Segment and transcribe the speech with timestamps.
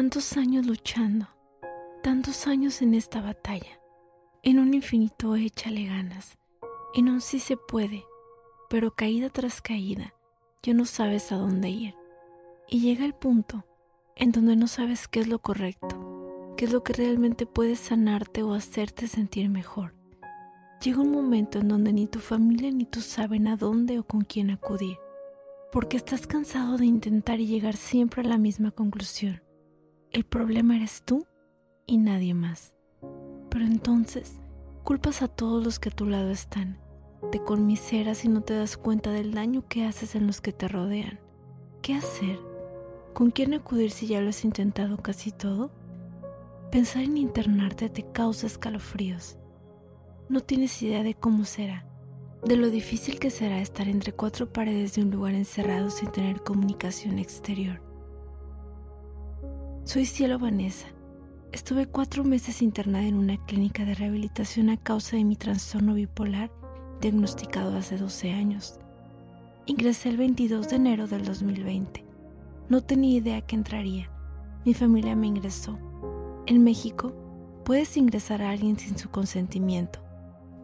[0.00, 1.26] Tantos años luchando,
[2.04, 3.80] tantos años en esta batalla.
[4.44, 6.38] En un infinito échale ganas,
[6.94, 8.04] en un sí se puede,
[8.70, 10.14] pero caída tras caída,
[10.62, 11.96] ya no sabes a dónde ir.
[12.68, 13.66] Y llega el punto
[14.14, 18.44] en donde no sabes qué es lo correcto, qué es lo que realmente puede sanarte
[18.44, 19.96] o hacerte sentir mejor.
[20.80, 24.20] Llega un momento en donde ni tu familia ni tú saben a dónde o con
[24.20, 24.96] quién acudir,
[25.72, 29.42] porque estás cansado de intentar y llegar siempre a la misma conclusión.
[30.10, 31.26] El problema eres tú
[31.86, 32.74] y nadie más.
[33.50, 34.40] Pero entonces
[34.82, 36.78] culpas a todos los que a tu lado están,
[37.30, 40.66] te conmiseras y no te das cuenta del daño que haces en los que te
[40.66, 41.20] rodean.
[41.82, 42.38] ¿Qué hacer?
[43.12, 45.70] ¿Con quién acudir si ya lo has intentado casi todo?
[46.70, 49.36] Pensar en internarte te causa escalofríos.
[50.30, 51.86] No tienes idea de cómo será,
[52.44, 56.42] de lo difícil que será estar entre cuatro paredes de un lugar encerrado sin tener
[56.42, 57.87] comunicación exterior.
[59.88, 60.86] Soy Cielo Vanessa.
[61.50, 66.50] Estuve cuatro meses internada en una clínica de rehabilitación a causa de mi trastorno bipolar
[67.00, 68.78] diagnosticado hace 12 años.
[69.64, 72.04] Ingresé el 22 de enero del 2020.
[72.68, 74.10] No tenía idea que entraría.
[74.66, 75.78] Mi familia me ingresó.
[76.44, 77.14] En México,
[77.64, 80.00] puedes ingresar a alguien sin su consentimiento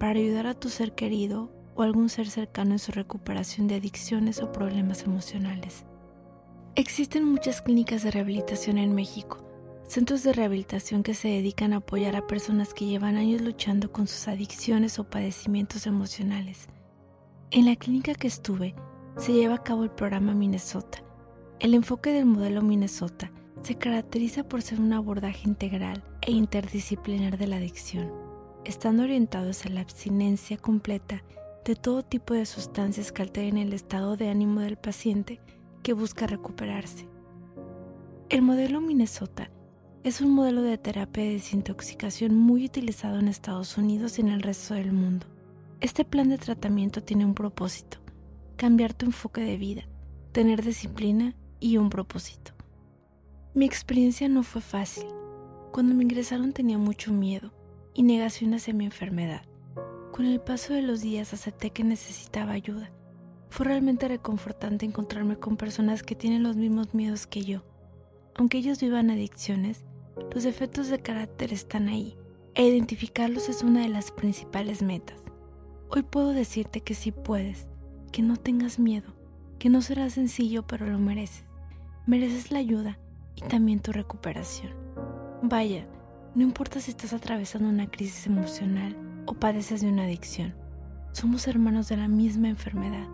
[0.00, 4.42] para ayudar a tu ser querido o algún ser cercano en su recuperación de adicciones
[4.42, 5.84] o problemas emocionales.
[6.74, 9.44] Existen muchas clínicas de rehabilitación en México,
[9.86, 14.06] centros de rehabilitación que se dedican a apoyar a personas que llevan años luchando con
[14.06, 16.68] sus adicciones o padecimientos emocionales.
[17.50, 18.74] En la clínica que estuve
[19.18, 21.02] se lleva a cabo el programa Minnesota.
[21.60, 23.30] El enfoque del modelo Minnesota
[23.62, 28.32] se caracteriza por ser un abordaje integral e interdisciplinar de la adicción
[28.64, 31.22] están orientados a la abstinencia completa
[31.64, 35.40] de todo tipo de sustancias que alteren el estado de ánimo del paciente
[35.82, 37.08] que busca recuperarse.
[38.28, 39.50] El modelo Minnesota
[40.04, 44.42] es un modelo de terapia de desintoxicación muy utilizado en Estados Unidos y en el
[44.42, 45.26] resto del mundo.
[45.80, 47.98] Este plan de tratamiento tiene un propósito,
[48.56, 49.82] cambiar tu enfoque de vida,
[50.32, 52.52] tener disciplina y un propósito.
[53.54, 55.06] Mi experiencia no fue fácil.
[55.72, 57.52] Cuando me ingresaron tenía mucho miedo
[57.94, 59.42] y negación hacia mi enfermedad.
[60.12, 62.90] Con el paso de los días acepté que necesitaba ayuda.
[63.52, 67.62] Fue realmente reconfortante encontrarme con personas que tienen los mismos miedos que yo.
[68.34, 69.84] Aunque ellos vivan adicciones,
[70.34, 72.16] los defectos de carácter están ahí,
[72.54, 75.20] e identificarlos es una de las principales metas.
[75.90, 77.68] Hoy puedo decirte que sí puedes,
[78.10, 79.12] que no tengas miedo,
[79.58, 81.44] que no será sencillo pero lo mereces.
[82.06, 82.98] Mereces la ayuda
[83.36, 84.72] y también tu recuperación.
[85.42, 85.86] Vaya,
[86.34, 88.96] no importa si estás atravesando una crisis emocional
[89.26, 90.54] o padeces de una adicción,
[91.12, 93.06] somos hermanos de la misma enfermedad,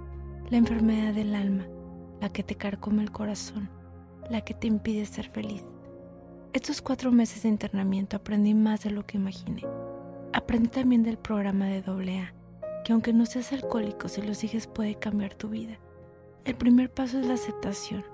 [0.50, 1.66] la enfermedad del alma,
[2.20, 3.68] la que te carcome el corazón,
[4.30, 5.62] la que te impide ser feliz.
[6.54, 9.66] Estos cuatro meses de internamiento aprendí más de lo que imaginé.
[10.32, 12.32] Aprendí también del programa de AA,
[12.84, 15.78] que aunque no seas alcohólico, si lo sigues puede cambiar tu vida.
[16.46, 18.04] El primer paso es la aceptación.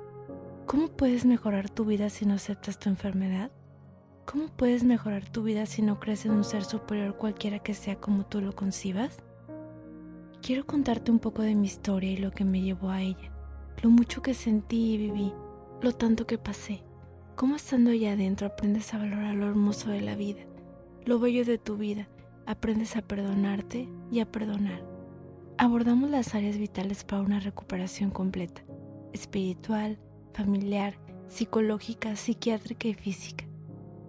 [0.66, 3.52] ¿Cómo puedes mejorar tu vida si no aceptas tu enfermedad?
[4.24, 7.96] ¿Cómo puedes mejorar tu vida si no crees en un ser superior cualquiera que sea
[7.96, 9.22] como tú lo concibas?
[10.44, 13.32] Quiero contarte un poco de mi historia y lo que me llevó a ella,
[13.82, 15.32] lo mucho que sentí y viví,
[15.80, 16.82] lo tanto que pasé,
[17.34, 20.42] cómo estando allá adentro aprendes a valorar lo hermoso de la vida,
[21.06, 22.10] lo bello de tu vida,
[22.44, 24.84] aprendes a perdonarte y a perdonar.
[25.56, 28.66] Abordamos las áreas vitales para una recuperación completa,
[29.14, 29.98] espiritual,
[30.34, 33.46] familiar, psicológica, psiquiátrica y física.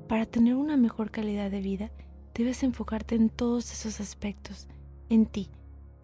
[0.10, 1.92] Para tener una mejor calidad de vida,
[2.34, 4.68] debes enfocarte en todos esos aspectos,
[5.08, 5.50] en ti.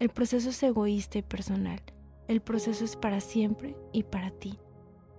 [0.02, 1.80] El proceso es egoísta y personal.
[2.26, 4.58] El proceso es para siempre y para ti.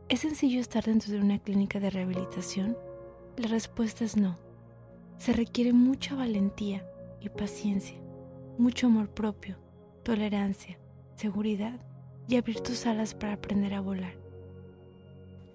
[0.09, 2.77] ¿Es sencillo estar dentro de una clínica de rehabilitación?
[3.37, 4.37] La respuesta es no.
[5.15, 6.85] Se requiere mucha valentía
[7.21, 7.95] y paciencia,
[8.57, 9.55] mucho amor propio,
[10.03, 10.77] tolerancia,
[11.15, 11.79] seguridad
[12.27, 14.17] y abrir tus alas para aprender a volar.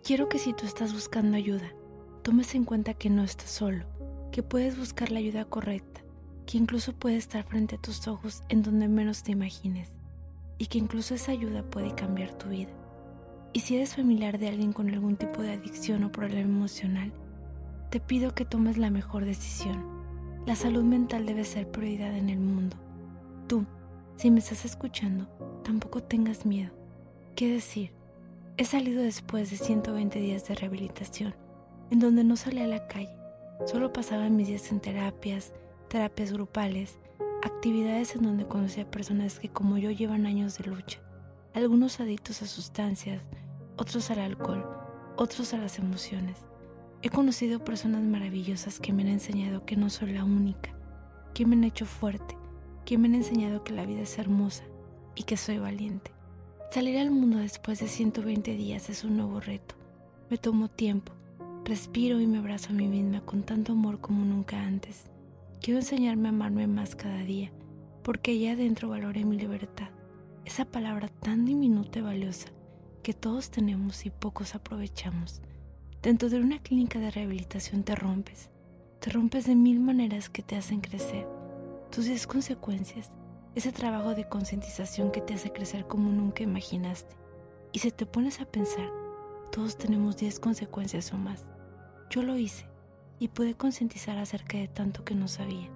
[0.02, 1.74] Quiero que si tú estás buscando ayuda,
[2.22, 3.84] tomes en cuenta que no estás solo,
[4.32, 6.00] que puedes buscar la ayuda correcta,
[6.48, 9.94] que incluso puede estar frente a tus ojos en donde menos te imagines
[10.56, 12.70] y que incluso esa ayuda puede cambiar tu vida.
[13.52, 17.12] Y si eres familiar de alguien con algún tipo de adicción o problema emocional,
[17.90, 19.84] te pido que tomes la mejor decisión.
[20.46, 22.78] La salud mental debe ser prioridad en el mundo.
[23.46, 23.66] Tú,
[24.16, 25.28] si me estás escuchando,
[25.64, 26.72] tampoco tengas miedo.
[27.36, 27.92] ¿Qué decir?
[28.56, 31.34] He salido después de 120 días de rehabilitación
[31.90, 33.14] en donde no salía a la calle,
[33.66, 35.52] solo pasaba mis días en terapias,
[35.88, 36.98] terapias grupales,
[37.42, 41.00] actividades en donde conocía a personas que como yo llevan años de lucha,
[41.54, 43.22] algunos adictos a sustancias,
[43.76, 44.64] otros al alcohol,
[45.16, 46.44] otros a las emociones.
[47.02, 50.76] He conocido personas maravillosas que me han enseñado que no soy la única,
[51.32, 52.36] que me han hecho fuerte,
[52.84, 54.64] que me han enseñado que la vida es hermosa
[55.14, 56.12] y que soy valiente.
[56.70, 59.74] Salir al mundo después de 120 días es un nuevo reto.
[60.28, 61.12] Me tomo tiempo,
[61.64, 65.10] respiro y me abrazo a mí misma con tanto amor como nunca antes.
[65.60, 67.50] Quiero enseñarme a amarme más cada día,
[68.04, 69.88] porque allá adentro valoré mi libertad,
[70.44, 72.48] esa palabra tan diminuta y valiosa
[73.02, 75.42] que todos tenemos y pocos aprovechamos.
[76.00, 78.50] Dentro de una clínica de rehabilitación te rompes.
[79.00, 81.26] Te rompes de mil maneras que te hacen crecer.
[81.90, 83.10] Tus 10 consecuencias,
[83.56, 87.16] ese trabajo de concientización que te hace crecer como nunca imaginaste.
[87.72, 88.90] Y si te pones a pensar,
[89.50, 91.46] todos tenemos 10 consecuencias o más.
[92.10, 92.67] Yo lo hice
[93.18, 95.70] y pude concientizar acerca de tanto que no sabía.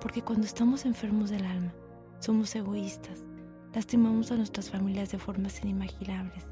[0.00, 1.72] Porque cuando estamos enfermos del alma,
[2.18, 3.24] somos egoístas,
[3.74, 6.46] lastimamos a nuestras familias de formas inimaginables,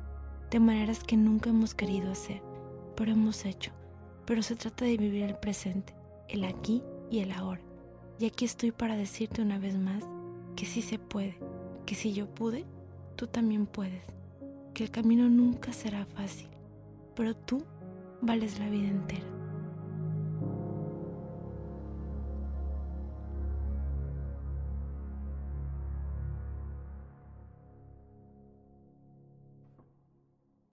[0.51, 2.43] de maneras que nunca hemos querido hacer
[3.01, 3.73] pero hemos hecho.
[4.27, 5.95] Pero se trata de vivir el presente,
[6.29, 7.63] el aquí y el ahora.
[8.19, 10.05] Y aquí estoy para decirte una vez más
[10.55, 11.39] que sí se puede,
[11.87, 12.67] que si yo pude,
[13.17, 14.05] tú también puedes,
[14.75, 16.49] que el camino nunca será fácil,
[17.17, 17.65] pero tú
[18.21, 19.40] vales la vida entera.